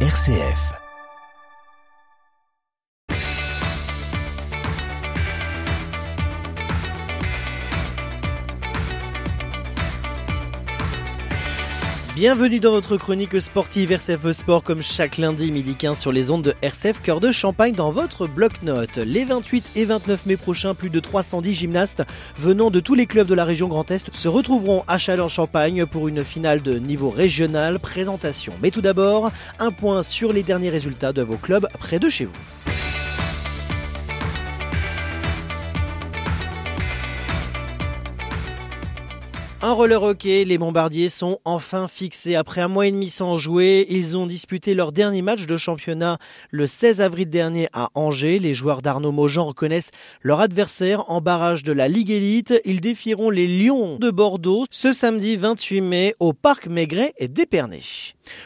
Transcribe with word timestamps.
RCF. 0.00 0.85
Bienvenue 12.16 12.60
dans 12.60 12.70
votre 12.70 12.96
chronique 12.96 13.38
sportive 13.42 13.92
RCF 13.92 14.32
Sport 14.32 14.62
comme 14.62 14.80
chaque 14.80 15.18
lundi 15.18 15.52
midi 15.52 15.76
15 15.76 15.98
sur 15.98 16.12
les 16.12 16.30
ondes 16.30 16.44
de 16.44 16.54
RCF 16.62 17.02
Cœur 17.02 17.20
de 17.20 17.30
Champagne 17.30 17.74
dans 17.74 17.90
votre 17.90 18.26
bloc-notes. 18.26 18.96
Les 18.96 19.26
28 19.26 19.72
et 19.76 19.84
29 19.84 20.24
mai 20.24 20.38
prochains, 20.38 20.74
plus 20.74 20.88
de 20.88 20.98
310 20.98 21.52
gymnastes 21.52 22.04
venant 22.38 22.70
de 22.70 22.80
tous 22.80 22.94
les 22.94 23.04
clubs 23.04 23.28
de 23.28 23.34
la 23.34 23.44
région 23.44 23.68
Grand 23.68 23.90
Est 23.90 24.08
se 24.14 24.28
retrouveront 24.28 24.82
à 24.88 24.96
Châlons-Champagne 24.96 25.84
pour 25.84 26.08
une 26.08 26.24
finale 26.24 26.62
de 26.62 26.78
niveau 26.78 27.10
régional 27.10 27.78
présentation. 27.80 28.54
Mais 28.62 28.70
tout 28.70 28.80
d'abord, 28.80 29.30
un 29.58 29.70
point 29.70 30.02
sur 30.02 30.32
les 30.32 30.42
derniers 30.42 30.70
résultats 30.70 31.12
de 31.12 31.20
vos 31.20 31.36
clubs 31.36 31.68
près 31.78 31.98
de 31.98 32.08
chez 32.08 32.24
vous. 32.24 32.65
Un 39.62 39.72
roller 39.72 40.02
hockey, 40.02 40.44
les 40.44 40.58
Bombardiers 40.58 41.08
sont 41.08 41.38
enfin 41.46 41.88
fixés. 41.88 42.34
Après 42.34 42.60
un 42.60 42.68
mois 42.68 42.86
et 42.86 42.92
demi 42.92 43.08
sans 43.08 43.38
jouer, 43.38 43.86
ils 43.88 44.14
ont 44.14 44.26
disputé 44.26 44.74
leur 44.74 44.92
dernier 44.92 45.22
match 45.22 45.46
de 45.46 45.56
championnat 45.56 46.18
le 46.50 46.66
16 46.66 47.00
avril 47.00 47.30
dernier 47.30 47.68
à 47.72 47.88
Angers. 47.94 48.38
Les 48.38 48.52
joueurs 48.52 48.82
d'Arnaud 48.82 49.12
Mojan 49.12 49.46
reconnaissent 49.46 49.92
leur 50.20 50.40
adversaire 50.40 51.10
en 51.10 51.22
barrage 51.22 51.62
de 51.64 51.72
la 51.72 51.88
Ligue 51.88 52.10
Elite. 52.10 52.54
Ils 52.66 52.82
défieront 52.82 53.30
les 53.30 53.46
Lions 53.46 53.96
de 53.98 54.10
Bordeaux 54.10 54.64
ce 54.70 54.92
samedi 54.92 55.36
28 55.36 55.80
mai 55.80 56.14
au 56.20 56.34
Parc 56.34 56.66
Maigret 56.66 57.14
et 57.16 57.28
d'Épernay. 57.28 57.80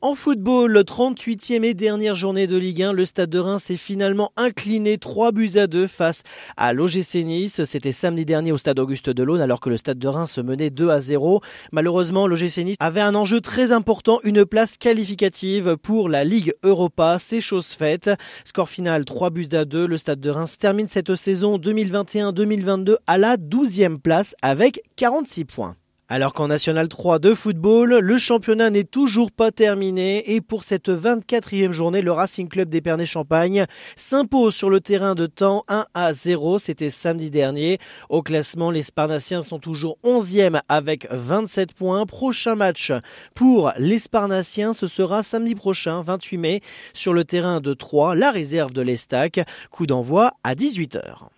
En 0.00 0.14
football, 0.14 0.72
le 0.72 0.82
38e 0.82 1.64
et 1.64 1.74
dernière 1.74 2.14
journée 2.14 2.46
de 2.46 2.56
Ligue 2.56 2.82
1, 2.82 2.92
le 2.92 3.04
Stade 3.04 3.30
de 3.30 3.38
Reims 3.38 3.64
s'est 3.64 3.76
finalement 3.76 4.32
incliné 4.36 4.98
3 4.98 5.32
buts 5.32 5.52
à 5.56 5.66
2 5.66 5.86
face 5.86 6.22
à 6.56 6.72
l'OGC 6.72 7.24
Nice. 7.24 7.64
C'était 7.64 7.92
samedi 7.92 8.24
dernier 8.24 8.52
au 8.52 8.56
Stade 8.56 8.78
Auguste 8.78 9.10
Delaune 9.10 9.40
alors 9.40 9.60
que 9.60 9.70
le 9.70 9.76
Stade 9.76 9.98
de 9.98 10.08
Reims 10.08 10.38
menait 10.38 10.70
2 10.70 10.90
à 10.90 11.00
0. 11.00 11.40
Malheureusement, 11.72 12.26
l'OGC 12.26 12.64
Nice 12.64 12.76
avait 12.80 13.00
un 13.00 13.14
enjeu 13.14 13.40
très 13.40 13.72
important, 13.72 14.18
une 14.24 14.44
place 14.44 14.76
qualificative 14.76 15.76
pour 15.76 16.08
la 16.08 16.24
Ligue 16.24 16.54
Europa. 16.62 17.18
C'est 17.18 17.40
chose 17.40 17.66
faite. 17.66 18.10
Score 18.44 18.68
final 18.68 19.04
3 19.04 19.30
buts 19.30 19.48
à 19.52 19.64
2. 19.64 19.86
Le 19.86 19.98
Stade 19.98 20.20
de 20.20 20.30
Reims 20.30 20.58
termine 20.58 20.88
cette 20.88 21.14
saison 21.14 21.58
2021-2022 21.58 22.96
à 23.06 23.18
la 23.18 23.36
12e 23.36 23.98
place 23.98 24.34
avec 24.42 24.82
46 24.96 25.44
points. 25.44 25.76
Alors 26.14 26.34
qu'en 26.34 26.48
National 26.48 26.88
3 26.88 27.20
de 27.20 27.32
football, 27.32 28.00
le 28.00 28.18
championnat 28.18 28.68
n'est 28.68 28.84
toujours 28.84 29.32
pas 29.32 29.50
terminé 29.50 30.34
et 30.34 30.42
pour 30.42 30.62
cette 30.62 30.90
24e 30.90 31.70
journée, 31.70 32.02
le 32.02 32.12
Racing 32.12 32.50
Club 32.50 32.68
d'Épernay-Champagne 32.68 33.64
s'impose 33.96 34.54
sur 34.54 34.68
le 34.68 34.82
terrain 34.82 35.14
de 35.14 35.24
temps 35.24 35.64
1 35.68 35.86
à 35.94 36.12
0. 36.12 36.58
C'était 36.58 36.90
samedi 36.90 37.30
dernier. 37.30 37.78
Au 38.10 38.20
classement, 38.20 38.70
les 38.70 38.82
Sparnassiens 38.82 39.40
sont 39.40 39.58
toujours 39.58 39.96
11e 40.04 40.60
avec 40.68 41.08
27 41.10 41.72
points. 41.72 42.04
Prochain 42.04 42.56
match 42.56 42.92
pour 43.34 43.72
les 43.78 43.98
Sparnassiens, 43.98 44.74
ce 44.74 44.86
sera 44.86 45.22
samedi 45.22 45.54
prochain, 45.54 46.02
28 46.02 46.36
mai, 46.36 46.60
sur 46.92 47.14
le 47.14 47.24
terrain 47.24 47.62
de 47.62 47.72
3, 47.72 48.16
la 48.16 48.32
réserve 48.32 48.74
de 48.74 48.82
l'Estac. 48.82 49.40
Coup 49.70 49.86
d'envoi 49.86 50.32
à 50.44 50.54
18h. 50.54 51.30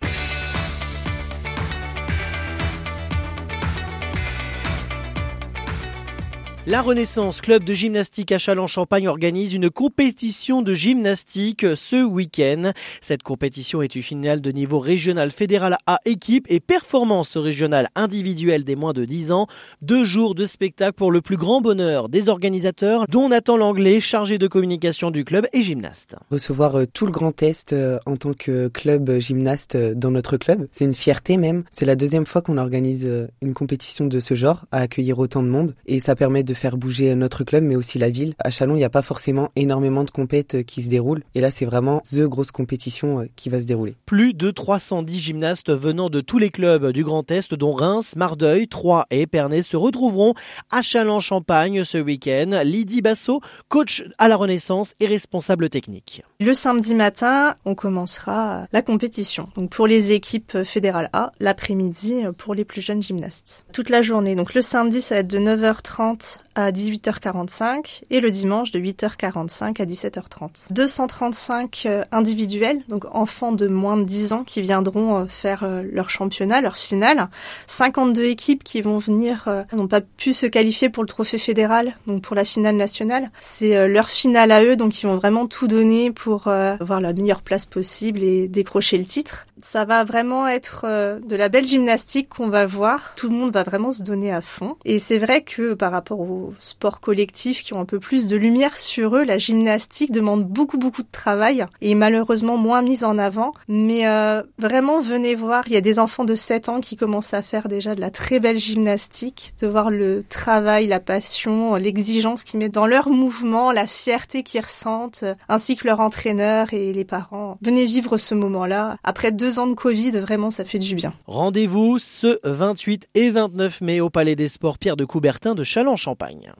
La 6.67 6.81
Renaissance 6.81 7.43
Club 7.43 7.62
de 7.62 7.75
gymnastique 7.75 8.33
à 8.33 8.39
Châlons-Champagne 8.39 9.07
organise 9.07 9.53
une 9.53 9.69
compétition 9.69 10.62
de 10.62 10.73
gymnastique 10.73 11.67
ce 11.77 12.03
week-end. 12.03 12.73
Cette 13.03 13.23
compétition 13.23 13.83
est 13.83 13.95
une 13.95 14.01
finale 14.01 14.41
de 14.41 14.51
niveau 14.51 14.79
régional 14.79 15.31
fédéral 15.31 15.77
A 15.87 16.01
équipe 16.07 16.47
et 16.48 16.61
performance 16.61 17.36
régionale 17.36 17.91
individuelle 17.95 18.64
des 18.64 18.77
moins 18.77 18.95
de 18.95 19.05
10 19.05 19.30
ans. 19.30 19.47
Deux 19.83 20.07
jours 20.07 20.35
de 20.35 20.47
spectacle 20.47 20.95
pour 20.95 21.13
le 21.13 21.20
plus 21.20 21.36
grand 21.36 21.61
bonheur 21.61 22.08
des 22.08 22.30
organisateurs, 22.30 23.05
dont 23.11 23.29
Nathan 23.29 23.58
Langlais, 23.58 24.01
chargé 24.01 24.39
de 24.39 24.47
communication 24.47 25.11
du 25.11 25.27
club 25.27 25.47
et 25.53 25.63
gymnaste. 25.63 26.17
Recevoir 26.30 26.77
euh, 26.77 26.85
tout 26.91 27.05
le 27.05 27.13
Grand 27.13 27.42
Est 27.42 27.74
euh, 27.74 27.98
en 28.07 28.17
tant 28.17 28.33
que 28.33 28.69
club 28.69 29.19
gymnaste 29.19 29.74
euh, 29.74 29.92
dans 29.95 30.11
notre 30.11 30.39
club, 30.39 30.67
c'est 30.73 30.86
une 30.86 30.95
fierté 30.95 31.36
même. 31.36 31.64
C'est 31.70 31.85
la 31.85 31.95
deuxième 31.95 32.24
fois 32.24 32.41
qu'on 32.41 32.57
organise 32.57 33.07
une 33.42 33.53
compétition 33.53 34.07
de 34.07 34.19
ce 34.19 34.33
genre 34.33 34.64
à 34.73 34.79
accueillir 34.79 35.19
autant 35.19 35.42
de 35.42 35.48
monde 35.48 35.74
et 35.85 36.01
ça 36.01 36.17
permet 36.17 36.42
de 36.42 36.54
faire 36.55 36.77
bouger 36.77 37.15
notre 37.15 37.45
club, 37.45 37.65
mais 37.65 37.77
aussi 37.77 37.98
la 37.98 38.11
ville. 38.11 38.35
À 38.39 38.51
Chalon, 38.51 38.75
il 38.75 38.79
n'y 38.79 38.85
a 38.85 38.91
pas 38.91 39.03
forcément 39.03 39.51
énormément 39.57 40.05
de 40.05 40.11
compètes 40.11 40.57
euh, 40.57 40.63
qui 40.63 40.83
se 40.83 40.89
déroulent. 40.89 41.23
Et 41.35 41.41
là, 41.41 41.51
c'est 41.51 41.65
vraiment 41.65 42.01
the 42.11 42.20
grosse 42.20 42.51
compétition 42.51 43.20
euh, 43.20 43.29
qui 43.37 43.48
va 43.48 43.61
se 43.61 43.67
dérouler. 43.67 43.95
Plus 44.07 44.35
de 44.35 44.51
310 44.51 45.19
gymnastes 45.19 45.73
venant 45.73 46.11
de 46.11 46.20
tous 46.20 46.39
les 46.39 46.51
clubs 46.51 46.92
du 46.92 47.05
Grand 47.05 47.31
Est, 47.31 47.55
dont 47.55 47.73
Reims, 47.75 48.15
Mardeuil, 48.17 48.69
Troyes 48.69 49.07
et 49.11 49.23
Épernay, 49.23 49.63
se 49.63 49.77
retrouveront 49.77 50.35
à 50.70 50.83
Châlons-Champagne 50.83 51.85
ce 51.85 51.98
week-end. 51.98 52.61
Lydie 52.65 53.03
Bassot, 53.03 53.41
coach 53.69 54.05
à 54.19 54.29
la 54.29 54.36
Renaissance 54.36 54.95
et 55.01 55.07
responsable 55.07 55.69
technique. 55.69 56.23
Le 56.41 56.55
samedi 56.55 56.95
matin, 56.95 57.55
on 57.65 57.75
commencera 57.75 58.67
la 58.73 58.83
compétition. 58.83 59.48
Donc 59.55 59.71
pour 59.71 59.86
les 59.86 60.13
équipes 60.13 60.63
fédérales 60.63 61.11
A, 61.13 61.33
l'après-midi 61.41 62.23
pour 62.36 62.55
les 62.55 62.65
plus 62.65 62.81
jeunes 62.81 63.03
gymnastes. 63.03 63.65
Toute 63.73 63.89
la 63.89 64.03
journée. 64.03 64.35
Donc 64.35 64.55
le 64.55 64.63
samedi, 64.63 65.01
ça 65.01 65.17
va 65.17 65.21
être 65.21 65.29
de 65.29 65.39
9h30 65.39 66.39
à 66.55 66.70
18h45 66.70 68.03
et 68.11 68.20
le 68.20 68.31
dimanche 68.31 68.70
de 68.70 68.79
8h45 68.79 69.81
à 69.81 69.85
17h30. 69.85 70.67
235 70.70 71.83
euh, 71.87 72.05
individuels, 72.13 72.81
donc 72.89 73.07
enfants 73.13 73.53
de 73.53 73.67
moins 73.67 73.97
de 73.97 74.05
10 74.05 74.33
ans 74.33 74.45
qui 74.45 74.61
viendront 74.63 75.19
euh, 75.19 75.27
faire 75.27 75.65
euh, 75.65 75.83
leur 75.92 76.11
championnat, 76.11 76.61
leur 76.61 76.77
finale. 76.77 77.29
52 77.67 78.25
équipes 78.25 78.65
qui 78.65 78.81
vont 78.81 78.98
venir, 78.98 79.48
n'ont 79.73 79.89
pas 79.89 80.01
pu 80.01 80.33
se 80.33 80.47
qualifier 80.47 80.89
pour 80.89 81.03
le 81.03 81.09
trophée 81.09 81.39
fédéral, 81.39 81.95
donc 82.07 82.23
pour 82.23 82.37
la 82.37 82.45
finale 82.45 82.77
nationale. 82.77 83.31
C'est 83.41 83.89
leur 83.89 84.09
finale 84.09 84.53
à 84.53 84.65
eux, 84.65 84.77
donc 84.77 85.03
ils 85.03 85.07
vont 85.07 85.17
vraiment 85.17 85.47
tout 85.47 85.67
donner 85.67 86.11
pour 86.11 86.48
avoir 86.48 87.01
la 87.01 87.13
meilleure 87.13 87.42
place 87.42 87.67
possible 87.67 88.23
et 88.23 88.48
décrocher 88.48 88.98
le 88.98 89.05
titre. 89.05 89.47
Ça 89.67 89.86
va 89.86 90.05
vraiment 90.05 90.47
être 90.47 90.85
de 90.85 91.36
la 91.36 91.48
belle 91.48 91.67
gymnastique 91.67 92.29
qu'on 92.29 92.48
va 92.48 92.67
voir. 92.67 93.14
Tout 93.17 93.30
le 93.30 93.35
monde 93.35 93.51
va 93.51 93.63
vraiment 93.63 93.91
se 93.92 94.02
donner 94.02 94.30
à 94.30 94.42
fond. 94.42 94.77
Et 94.85 94.98
c'est 94.98 95.17
vrai 95.17 95.42
que 95.42 95.73
par 95.73 95.91
rapport 95.91 96.20
au 96.20 96.52
sports 96.58 97.01
collectifs 97.01 97.63
qui 97.63 97.73
ont 97.73 97.80
un 97.80 97.86
peu 97.86 97.98
plus 97.98 98.29
de 98.29 98.36
lumière 98.36 98.77
sur 98.77 99.17
eux, 99.17 99.24
la 99.24 99.39
gymnastique 99.39 100.13
demande 100.13 100.45
beaucoup 100.45 100.77
beaucoup 100.77 101.03
de 101.03 101.11
travail 101.11 101.64
et 101.80 101.95
malheureusement 101.95 102.58
moins 102.58 102.83
mise 102.83 103.05
en 103.05 103.17
avant. 103.17 103.53
Mais 103.67 104.07
euh, 104.07 104.42
vraiment, 104.58 105.01
venez 105.01 105.35
voir, 105.35 105.64
il 105.67 105.73
y 105.73 105.77
a 105.77 105.80
des 105.80 105.98
enfants 105.98 106.24
de 106.24 106.35
7 106.35 106.69
ans 106.69 106.80
qui 106.80 106.97
commencent 106.97 107.35
à 107.35 107.42
faire 107.42 107.67
déjà 107.67 107.95
de 107.95 108.03
la 108.03 108.11
très 108.11 108.41
belle 108.41 108.58
gymnastique, 108.58 109.55
de 109.63 109.67
voir 109.67 109.91
le 109.91 110.23
travail, 110.23 110.86
la 110.86 111.01
passion, 111.01 111.74
l'exigence 111.77 112.45
qu'ils 112.45 112.61
mettent 112.61 112.74
dans 112.74 112.86
leur 112.86 113.08
mouvement, 113.08 113.73
la 113.73 113.86
fierté 113.86 114.42
qu'ils 114.42 114.61
ressentent, 114.61 115.24
ainsi 115.48 115.74
que 115.77 115.86
leur 115.86 116.01
entraîneur 116.01 116.74
et 116.74 116.92
les 116.92 117.05
parents. 117.05 117.57
Venez 117.63 117.86
vivre 117.86 118.19
ce 118.19 118.35
moment-là. 118.35 118.98
Après 119.05 119.33
deux 119.33 119.54
de 119.55 119.75
Covid, 119.75 120.11
vraiment, 120.13 120.51
ça 120.51 120.65
fait 120.65 120.79
du 120.79 120.95
bien. 120.95 121.15
Rendez-vous 121.27 121.98
ce 121.98 122.39
28 122.42 123.09
et 123.15 123.31
29 123.31 123.81
mai 123.81 124.01
au 124.01 124.11
Palais 124.11 124.35
des 124.35 124.48
Sports 124.48 124.79
Pierre 124.79 124.97
de 124.97 125.05
Coubertin 125.05 125.55
de 125.55 125.63
Châlons-Champagne. 125.63 126.53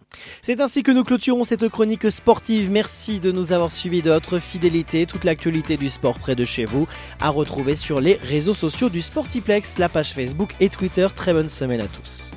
C'est 0.43 0.61
ainsi 0.61 0.83
que 0.83 0.93
nous 0.93 1.05
clôturons 1.05 1.45
cette 1.45 1.69
chronique 1.69 2.11
sportive. 2.11 2.71
Merci 2.71 3.21
de 3.21 3.33
nous 3.33 3.53
avoir 3.53 3.73
suivis 3.73 4.03
de 4.03 4.11
votre 4.11 4.39
fidélité. 4.39 5.07
Toute 5.07 5.25
l'actualité 5.25 5.77
du 5.77 5.89
sport 5.89 6.19
près 6.19 6.37
de 6.37 6.45
chez 6.45 6.65
vous 6.65 6.87
à 7.21 7.31
retrouver 7.31 7.77
sur 7.77 8.01
les 8.01 8.15
réseaux 8.15 8.55
sociaux 8.55 8.89
du 8.89 9.03
Sportiplex, 9.03 9.79
la 9.79 9.89
page 9.89 10.13
Facebook 10.13 10.55
et 10.61 10.69
Twitter. 10.69 11.09
Très 11.15 11.33
bonne 11.33 11.49
semaine 11.49 11.81
à 11.81 11.87
tous. 11.87 12.31